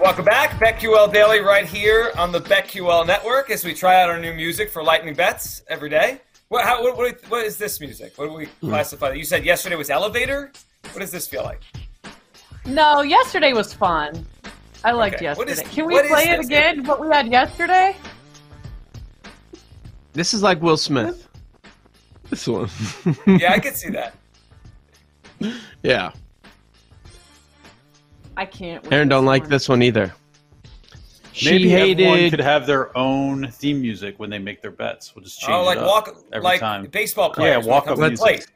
[0.00, 4.18] Welcome back, BetQL Daily, right here on the BetQL Network as we try out our
[4.18, 6.22] new music for Lightning Bets every day.
[6.48, 8.14] What, how, what, what, what is this music?
[8.16, 8.70] What do we hmm.
[8.70, 9.10] classify?
[9.10, 9.18] That?
[9.18, 10.52] You said yesterday was Elevator.
[10.92, 11.60] What does this feel like?
[12.64, 14.26] No, yesterday was fun.
[14.84, 15.52] I liked Okay, yesterday.
[15.52, 16.46] is- Can we play it this?
[16.46, 16.82] again?
[16.86, 17.94] What we had yesterday?
[20.14, 21.28] This is like Will Smith.
[22.30, 22.70] This one.
[23.26, 24.14] Yeah, I could see that.
[25.82, 26.12] yeah.
[28.40, 28.82] I can't.
[28.82, 29.50] with Aaron don't like one.
[29.50, 30.14] this one either.
[31.32, 35.14] She Maybe everyone could have their own theme music when they make their bets.
[35.14, 36.86] We'll just oh, change Oh, like it up walk, every like time.
[36.86, 37.64] baseball players.
[37.66, 38.24] Yeah, walk up comes to music.
[38.24, 38.46] plate.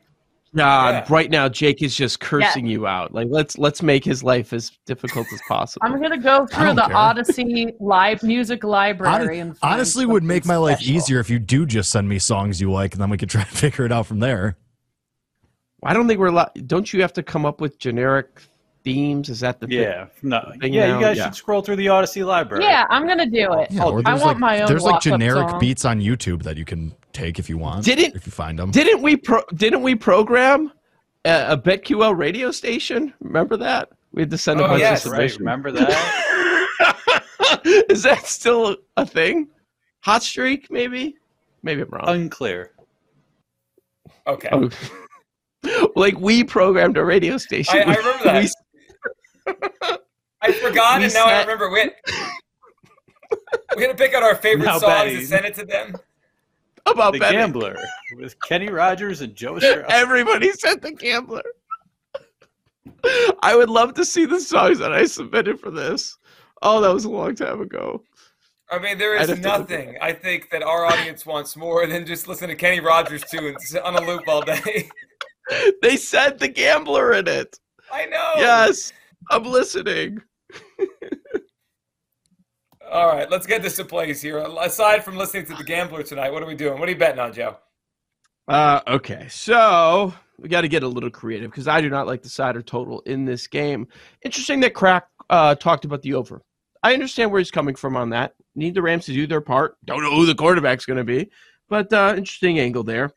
[0.56, 1.04] Yeah.
[1.10, 3.12] right now Jake is just cursing you out.
[3.12, 5.84] Like let's let's make his life as difficult as possible.
[5.86, 6.96] I'm gonna go through the care.
[6.96, 10.94] Odyssey live music library Hon- and find honestly would make my life special.
[10.96, 13.42] easier if you do just send me songs you like and then we could try
[13.44, 14.56] to figure it out from there.
[15.82, 16.30] I don't think we're.
[16.30, 18.28] Lo- don't you have to come up with generic
[18.84, 19.28] themes?
[19.28, 19.78] Is that the thing?
[19.78, 20.86] Yeah, no, thing yeah.
[20.88, 20.98] now?
[20.98, 21.24] You guys Yeah.
[21.24, 22.64] should scroll through the Odyssey library.
[22.64, 23.70] Yeah, I'm gonna do oh, it.
[23.70, 25.58] Yeah, or I there's want like, my own There's like generic song.
[25.58, 27.84] beats on YouTube that you can take if you want.
[27.84, 28.70] Didn't- if you find them?
[28.70, 29.16] Didn't we?
[29.16, 30.70] Pro- didn't we program
[31.24, 33.12] a, a BetQL radio station?
[33.20, 33.88] Remember that?
[34.12, 35.06] We had to send a Oh, bunch yes.
[35.06, 35.38] of right.
[35.38, 37.22] Remember that?
[37.64, 39.48] Is that still a thing?
[40.02, 41.16] Hot streak, maybe?
[41.62, 42.04] Maybe I'm wrong.
[42.08, 42.72] Unclear.
[44.26, 44.48] Okay.
[44.52, 44.68] Oh.
[45.96, 47.76] like we programmed a radio station.
[47.76, 48.34] I, I remember that.
[48.34, 48.46] We- I
[50.74, 51.70] forgot, we and now I sat- remember.
[51.70, 51.92] We had,
[53.76, 55.16] we had to pick out our favorite Now songs betting.
[55.18, 55.94] and send it to them.
[56.86, 57.38] about The betting.
[57.38, 57.76] Gambler
[58.16, 59.84] with Kenny Rogers and Joe Strauss.
[59.88, 61.42] Everybody said the gambler.
[63.42, 66.16] I would love to see the songs that I submitted for this.
[66.62, 68.02] Oh, that was a long time ago.
[68.70, 71.54] I mean, there I'd is have to look nothing I think that our audience wants
[71.56, 74.88] more than just listen to Kenny Rogers tunes on a loop all day.
[75.82, 77.58] They said the gambler in it.
[77.92, 78.32] I know.
[78.36, 78.94] Yes,
[79.30, 80.22] I'm listening.
[82.90, 84.38] All right, let's get this to place here.
[84.38, 86.78] Aside from listening to the Gambler tonight, what are we doing?
[86.78, 87.56] What are you betting on, Joe?
[88.46, 92.22] Uh, okay, so we got to get a little creative because I do not like
[92.22, 93.88] the side or total in this game.
[94.22, 96.42] Interesting that Crack uh, talked about the over.
[96.82, 98.34] I understand where he's coming from on that.
[98.54, 99.76] Need the Rams to do their part.
[99.84, 101.30] Don't know who the quarterback's going to be,
[101.68, 103.10] but uh, interesting angle there.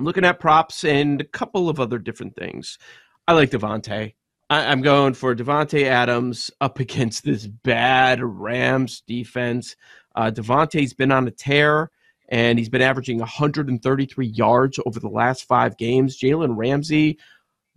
[0.00, 2.78] Looking at props and a couple of other different things.
[3.28, 4.14] I like Davante.
[4.50, 9.76] I, I'm going for Davante Adams up against this bad Rams defense.
[10.14, 11.90] Uh, Davante's been on a tear
[12.28, 16.18] and he's been averaging 133 yards over the last five games.
[16.18, 17.18] Jalen Ramsey,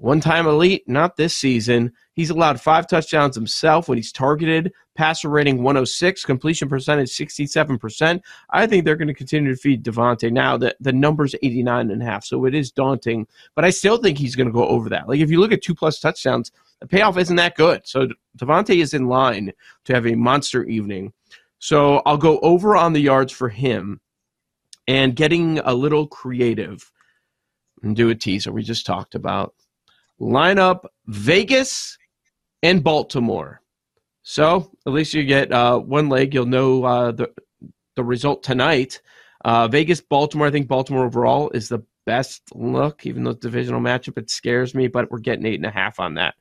[0.04, 1.94] one time elite, not this season.
[2.12, 4.74] He's allowed five touchdowns himself when he's targeted.
[4.96, 8.20] Passer rating 106, completion percentage 67%.
[8.50, 10.30] I think they're going to continue to feed Davante.
[10.30, 13.96] Now, the, the number's 89 and a half, so it is daunting, but I still
[13.96, 15.08] think he's going to go over that.
[15.08, 17.88] Like, if you look at two plus touchdowns, the payoff isn't that good.
[17.88, 19.54] So Davante is in line
[19.86, 21.14] to have a monster evening.
[21.60, 24.02] So I'll go over on the yards for him
[24.86, 26.92] and getting a little creative
[27.82, 29.56] and do a teaser we just talked about.
[30.20, 31.98] Line up Vegas
[32.62, 33.62] and Baltimore.
[34.24, 36.34] So at least you get uh, one leg.
[36.34, 37.32] You'll know uh, the
[37.96, 39.02] the result tonight.
[39.46, 40.48] Uh, Vegas, Baltimore.
[40.48, 44.18] I think Baltimore overall is the best look, even though it's divisional matchup.
[44.18, 46.36] It scares me, but we're getting eight and a half on that.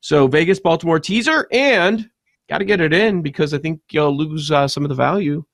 [0.00, 2.10] So Vegas, Baltimore teaser, and
[2.48, 5.44] got to get it in because I think you'll lose uh, some of the value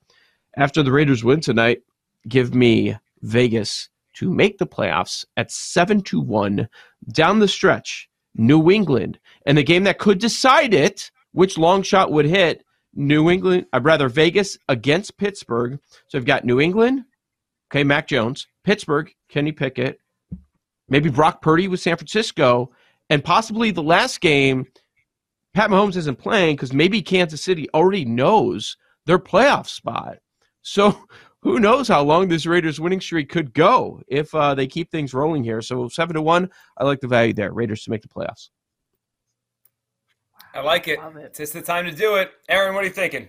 [0.57, 1.81] after the Raiders win tonight.
[2.27, 6.67] Give me Vegas to make the playoffs at seven to one
[7.11, 8.09] down the stretch.
[8.35, 12.63] New England and the game that could decide it, which long shot would hit.
[12.93, 15.79] New England, I'd rather Vegas against Pittsburgh.
[16.07, 17.03] So I've got New England,
[17.69, 19.99] okay, Mac Jones, Pittsburgh, Kenny Pickett,
[20.87, 22.71] maybe Brock Purdy with San Francisco,
[23.09, 24.65] and possibly the last game,
[25.53, 30.17] Pat Mahomes isn't playing because maybe Kansas City already knows their playoff spot.
[30.61, 30.97] So
[31.45, 35.13] who knows how long this Raiders winning streak could go if uh, they keep things
[35.13, 35.61] rolling here.
[35.61, 37.53] So seven to one, I like the value there.
[37.53, 38.49] Raiders to make the playoffs.
[40.55, 40.97] I like it.
[40.97, 41.25] Love it.
[41.25, 42.31] It's just the time to do it.
[42.49, 43.27] Aaron, what are you thinking?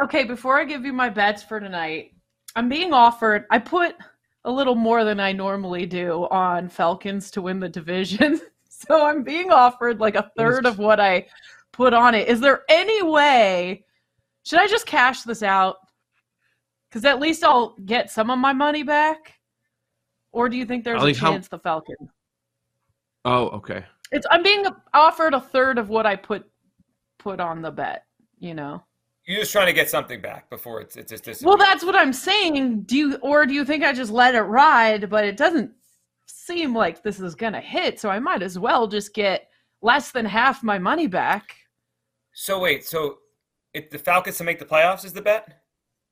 [0.00, 2.12] Okay, before I give you my bets for tonight,
[2.54, 3.46] I'm being offered.
[3.50, 3.96] I put
[4.44, 8.40] a little more than I normally do on Falcons to win the division.
[8.68, 11.26] so I'm being offered like a third of what I
[11.72, 12.28] put on it.
[12.28, 13.84] Is there any way?
[14.44, 15.78] Should I just cash this out?
[16.94, 19.40] Because at least I'll get some of my money back.
[20.30, 22.08] Or do you think there's a Ali, how- chance the Falcons?
[23.24, 23.84] Oh, okay.
[24.12, 26.48] It's I'm being offered a third of what I put
[27.18, 28.04] put on the bet.
[28.38, 28.84] You know.
[29.26, 31.48] You're just trying to get something back before it's it's just disappears.
[31.48, 32.82] Well, that's what I'm saying.
[32.82, 35.10] Do you or do you think I just let it ride?
[35.10, 35.72] But it doesn't
[36.26, 39.48] seem like this is gonna hit, so I might as well just get
[39.82, 41.56] less than half my money back.
[42.34, 43.18] So wait, so
[43.72, 45.63] if the Falcons to make the playoffs is the bet?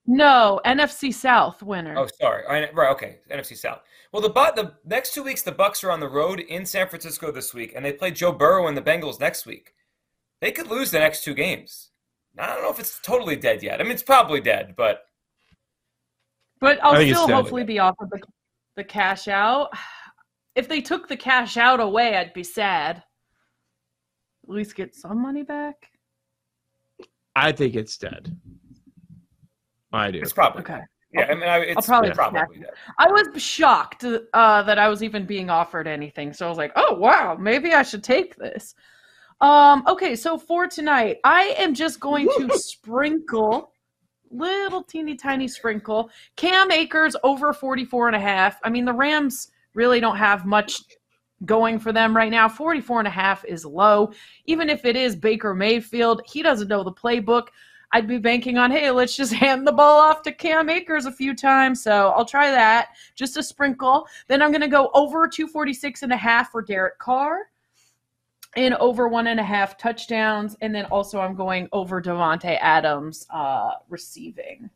[0.06, 1.94] No, NFC South winner.
[1.96, 2.44] Oh, sorry.
[2.44, 3.18] All right, right, okay.
[3.30, 3.80] NFC South.
[4.12, 7.30] Well, the the next two weeks the Bucs are on the road in San Francisco
[7.30, 9.74] this week, and they play Joe Burrow and the Bengals next week.
[10.40, 11.90] They could lose the next two games.
[12.38, 13.80] I don't know if it's totally dead yet.
[13.80, 15.04] I mean, it's probably dead, but
[16.60, 18.20] but I I'll think still hopefully be offered the,
[18.76, 19.70] the cash out.
[20.54, 23.02] If they took the cash out away, I'd be sad.
[24.44, 25.90] At least get some money back.
[27.34, 28.38] I think it's dead.
[29.92, 30.20] I do.
[30.20, 30.80] it's probably Okay.
[31.12, 31.26] yeah.
[31.30, 32.68] I mean, I, it's probably probably, check.
[32.98, 36.32] I was shocked uh, that I was even being offered anything.
[36.32, 38.74] So I was like, oh, wow, maybe I should take this.
[39.40, 43.72] Um, okay, so for tonight, I am just going to sprinkle,
[44.30, 48.60] little teeny tiny sprinkle, Cam Akers over 44 and a half.
[48.62, 50.80] I mean, the Rams really don't have much
[51.44, 52.48] going for them right now.
[52.48, 54.12] 44 and a half is low.
[54.46, 57.48] Even if it is Baker Mayfield, he doesn't know the playbook.
[57.92, 61.12] I'd be banking on, hey, let's just hand the ball off to Cam Akers a
[61.12, 61.82] few times.
[61.82, 64.06] So I'll try that, just a sprinkle.
[64.28, 67.50] Then I'm going to go over 246 and a half for Derek Carr
[68.56, 70.56] and over one and a half touchdowns.
[70.60, 74.70] And then also I'm going over Davante Adams uh, receiving.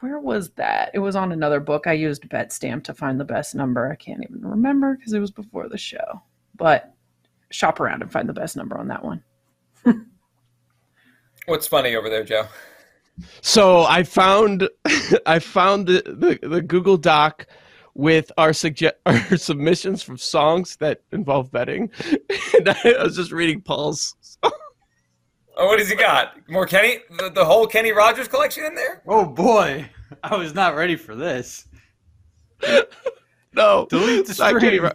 [0.00, 0.90] Where was that?
[0.94, 1.86] It was on another book.
[1.86, 3.90] I used BetStamp to find the best number.
[3.90, 6.22] I can't even remember because it was before the show.
[6.56, 6.92] But
[7.50, 9.22] shop around and find the best number on that one.
[11.46, 12.46] What's funny over there, Joe?
[13.40, 14.68] So I found
[15.26, 17.46] I found the, the, the Google Doc
[17.94, 21.90] with our suggest our submissions from songs that involve betting.
[22.54, 24.14] And I was just reading Paul's.
[24.42, 26.36] Oh, what has he got?
[26.48, 26.98] More Kenny?
[27.18, 29.02] The, the whole Kenny Rogers collection in there?
[29.06, 29.88] Oh boy,
[30.22, 31.66] I was not ready for this.
[33.54, 34.82] No, Delete the it's Kenny stream.
[34.84, 34.92] Ro-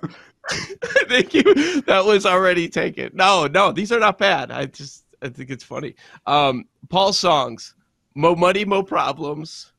[1.09, 1.81] Thank you.
[1.81, 3.11] That was already taken.
[3.13, 4.51] No, no, these are not bad.
[4.51, 5.96] I just I think it's funny.
[6.25, 7.75] Um, Paul's songs:
[8.16, 9.74] "Mo Money, Mo Problems,"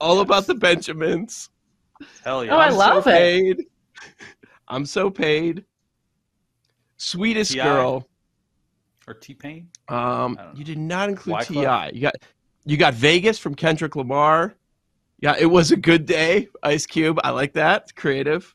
[0.00, 1.50] "All About the Benjamins."
[2.24, 2.54] Hell yeah!
[2.54, 3.12] Oh, I I'm love so it.
[3.14, 3.64] Paid.
[4.68, 5.64] I'm so paid.
[6.96, 7.64] Sweetest T.I.?
[7.64, 8.08] girl.
[9.06, 9.68] Or T Pain.
[9.88, 10.52] Um, I don't know.
[10.56, 11.90] you did not include Wyclef?
[11.90, 11.96] Ti.
[11.96, 12.14] You got
[12.64, 14.54] you got Vegas from Kendrick Lamar.
[15.20, 16.48] Yeah, it was a good day.
[16.62, 17.18] Ice Cube.
[17.22, 17.82] I like that.
[17.82, 18.54] It's creative.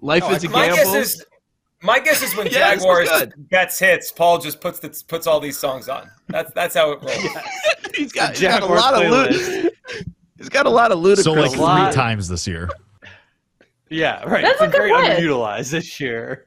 [0.00, 0.76] Life Oh, is a my gamble.
[0.92, 1.24] guess is
[1.82, 3.34] my guess is when Yeah, Jaguars good.
[3.50, 6.10] bets hits, Paul just puts the, puts all these songs on.
[6.28, 7.16] That's that's how it rolls.
[7.94, 9.70] he's got, he's got a Jaguars lot of playlist.
[10.38, 11.22] He's got a lot of Ludacris.
[11.24, 12.68] So like three times this year.
[13.90, 14.42] Yeah, right.
[14.42, 15.20] That's it's a been good very list.
[15.20, 16.46] underutilized this year.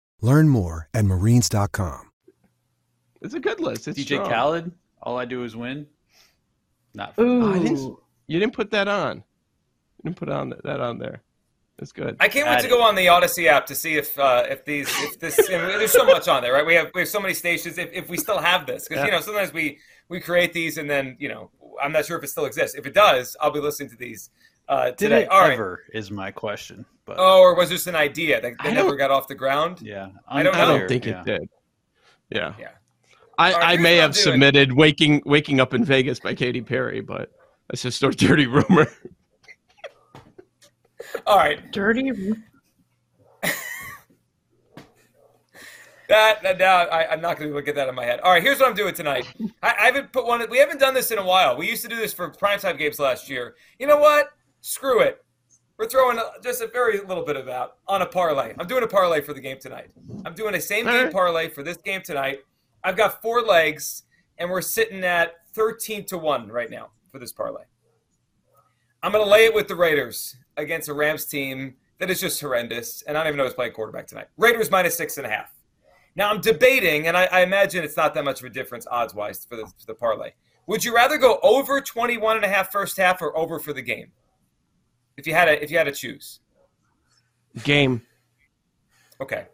[0.21, 2.11] Learn more at marines.com.
[3.21, 3.87] It's a good list.
[3.87, 4.29] It's DJ strong.
[4.29, 4.71] Khaled.
[5.03, 5.87] All I do is win.
[6.93, 7.43] Not for Ooh.
[7.43, 7.97] Oh, I didn't,
[8.27, 9.17] you didn't put that on.
[9.17, 11.21] You didn't put on that on there.
[11.77, 12.15] That's good.
[12.19, 12.69] I can't wait Add to it.
[12.69, 15.91] go on the Odyssey app to see if uh, if these if this I there's
[15.91, 16.65] so much on there, right?
[16.65, 17.79] We have we have so many stations.
[17.79, 20.87] If, if we still have this, because you know sometimes we we create these and
[20.87, 21.49] then you know
[21.81, 22.77] I'm not sure if it still exists.
[22.77, 24.29] If it does, I'll be listening to these
[24.71, 25.23] uh, Did today.
[25.23, 25.53] it All right.
[25.53, 26.85] ever is my question.
[27.05, 29.81] But Oh, or was this an idea that, I that never got off the ground?
[29.81, 30.79] yeah, I don't I know.
[30.79, 31.21] don't think yeah.
[31.21, 31.49] it did.
[32.29, 32.53] Yeah.
[32.59, 32.69] Yeah.
[33.37, 34.23] I, All right, I may what I'm have doing.
[34.33, 37.31] submitted "Waking Waking Up in Vegas" by Katy Perry, but
[37.69, 38.87] that's just a dirty rumor.
[41.27, 41.71] All right.
[41.71, 42.11] Dirty.
[46.07, 48.19] That, that now I, I'm not going to look at that in my head.
[48.19, 49.25] All right, here's what I'm doing tonight.
[49.63, 50.45] I, I haven't put one.
[50.49, 51.55] We haven't done this in a while.
[51.55, 53.55] We used to do this for primetime games last year.
[53.79, 54.27] You know what?
[54.61, 55.23] Screw it.
[55.77, 58.53] We're throwing just a very little bit of that on a parlay.
[58.59, 59.89] I'm doing a parlay for the game tonight.
[60.25, 62.39] I'm doing a same game parlay for this game tonight.
[62.83, 64.03] I've got four legs,
[64.37, 67.63] and we're sitting at 13 to one right now for this parlay.
[69.01, 72.39] I'm going to lay it with the Raiders against a Rams team that is just
[72.39, 74.27] horrendous, and I don't even know who's playing quarterback tonight.
[74.37, 75.51] Raiders minus six and a half.
[76.15, 79.15] Now I'm debating, and I, I imagine it's not that much of a difference odds
[79.15, 80.31] wise for the, for the parlay.
[80.67, 83.81] Would you rather go over 21 and a half first half or over for the
[83.81, 84.11] game?
[85.17, 86.39] If you had to, if you had to choose.
[87.63, 88.01] Game.
[89.19, 89.45] Okay.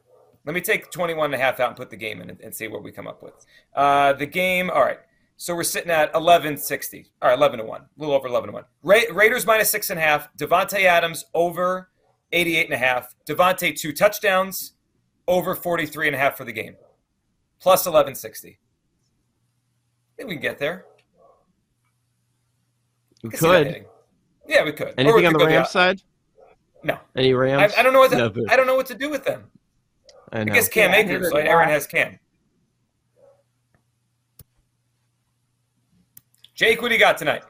[0.45, 2.55] Let me take 21 and a half out and put the game in and, and
[2.55, 3.45] see what we come up with.
[3.75, 4.99] Uh, the game, all right.
[5.35, 7.11] So we're sitting at 1160.
[7.21, 7.81] All right, 11 to 1.
[7.81, 8.63] A little over 11 to 1.
[8.81, 10.29] Ra- Raiders minus six and a half.
[10.37, 11.89] Davante Adams over
[12.31, 13.13] 88 and a half.
[13.27, 14.73] Davante two touchdowns
[15.27, 16.75] over 43 and a half for the game.
[17.59, 18.49] Plus 1160.
[18.49, 18.55] I
[20.15, 20.85] think we can get there.
[23.21, 23.87] We Could
[24.47, 24.87] Yeah, we could.
[24.89, 26.01] Or we Anything on could the go Rams side?
[26.83, 26.97] No.
[27.15, 27.73] Any I, Rams?
[27.77, 28.39] I don't know what to, Never.
[28.49, 29.43] I don't know what to do with them.
[30.31, 31.21] I I guess Cam Yeah, Akers.
[31.21, 32.17] neither Like Aaron has Cam.
[36.53, 37.43] Jake, what do you got tonight?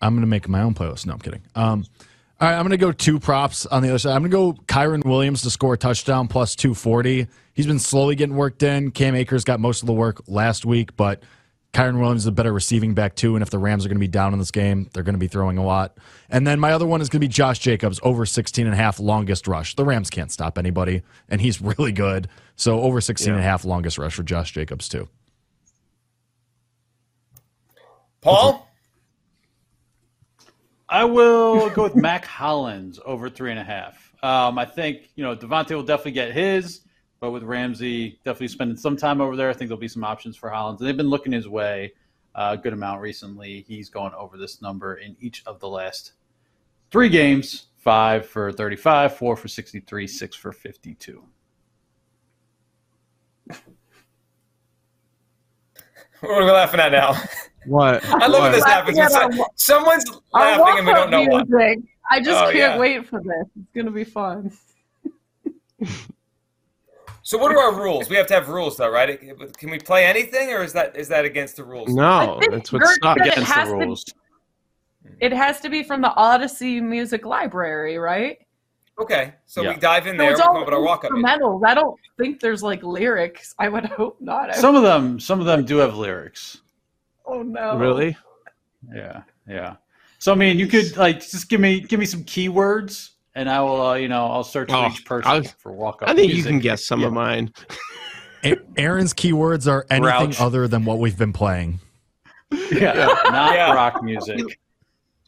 [0.00, 1.06] I'm gonna make my own playlist.
[1.06, 1.42] No, I'm kidding.
[1.54, 1.84] Um,
[2.40, 4.14] all right, I'm gonna go two props on the other side.
[4.14, 7.26] I'm gonna go Kyren Williams to score a touchdown plus 240.
[7.54, 8.90] He's been slowly getting worked in.
[8.90, 11.22] Cam Akers got most of the work last week, but
[11.76, 13.36] Kyren Williams is a better receiving back too.
[13.36, 15.58] And if the Rams are gonna be down in this game, they're gonna be throwing
[15.58, 15.98] a lot.
[16.30, 18.98] And then my other one is gonna be Josh Jacobs over 16 and a half
[18.98, 19.76] longest rush.
[19.76, 22.28] The Rams can't stop anybody, and he's really good.
[22.56, 25.06] So over 16 and a half longest rush for Josh Jacobs too.
[28.22, 28.66] Paul?
[30.88, 34.14] I will go with Mack Hollins over three and a half.
[34.22, 36.80] Um, I think you know Davante will definitely get his,
[37.20, 40.36] but with Ramsey definitely spending some time over there, I think there'll be some options
[40.36, 40.80] for Hollins.
[40.80, 41.92] And they've been looking his way
[42.34, 43.64] uh, a good amount recently.
[43.66, 46.12] He's going over this number in each of the last
[46.90, 51.24] three games: five for thirty-five, four for sixty-three, six for fifty-two.
[56.20, 57.14] What are we laughing at now?
[57.66, 58.02] What?
[58.08, 58.52] I love when What?
[58.52, 58.96] this happens.
[58.96, 61.42] When Laughing at some- our- someone's laughing and we don't walk-up know why.
[61.74, 61.84] music.
[62.10, 62.78] I just Oh, can't yeah.
[62.78, 63.46] wait for this.
[63.54, 64.50] It's gonna be fun.
[67.26, 68.08] So what are our rules?
[68.08, 69.18] We have to have rules though, right?
[69.58, 71.92] Can we play anything or is that is that against the rules?
[71.92, 73.20] No, I think that's what Gert sucks.
[73.20, 74.04] Against has the to- rules.
[75.18, 78.38] It has to be from the Odyssey Music Library, right?
[79.00, 79.34] Okay.
[79.46, 81.10] So we dive in So there, it's all come our walk up.
[81.10, 81.66] instrumentals.
[81.66, 83.56] I don't think there's like lyrics.
[83.58, 84.54] I would hope not.
[84.54, 86.58] Some of them, some of them do have lyrics.
[87.26, 87.76] oh no!
[87.76, 88.16] Really?
[88.94, 89.76] Yeah, yeah.
[90.20, 93.60] So I mean, you could like just give me give me some keywords, and I
[93.60, 96.08] will, uh, you know, I'll search for Oh, each person I'll- for walk up.
[96.08, 97.52] I think you can guess some of mine.
[98.76, 100.40] Aaron's keywords are anything Grouch.
[100.40, 101.80] other than what we've been playing.
[102.70, 103.72] Yeah, not Yeah.
[103.72, 104.58] rock music.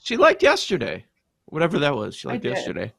[0.02, 1.04] She liked yesterday,
[1.46, 2.14] whatever that was.
[2.16, 2.92] She liked yesterday.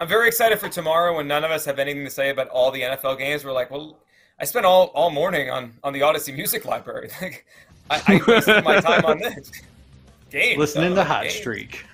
[0.00, 2.70] I'm very excited for tomorrow when none of us have anything to say about all
[2.70, 3.44] the NFL games.
[3.44, 3.98] We're like, well,
[4.38, 7.10] I spent all, all morning on, on the Odyssey Music Library.
[7.20, 7.44] Like,
[7.90, 9.50] I, I wasted my time on this.
[10.30, 10.58] Game.
[10.58, 11.32] Listening though, to Hot game.
[11.32, 11.84] Streak.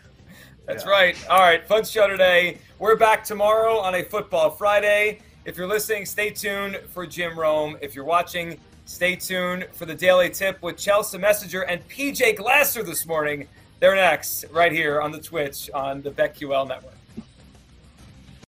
[0.66, 1.14] That's right.
[1.28, 2.56] All right, fun show today.
[2.78, 5.20] We're back tomorrow on a Football Friday.
[5.44, 7.76] If you're listening, stay tuned for Jim Rome.
[7.82, 12.82] If you're watching, stay tuned for the Daily Tip with Chelsea Messenger and PJ Glasser
[12.82, 13.46] this morning.
[13.78, 16.93] They're next, right here on the Twitch on the BetQL Network.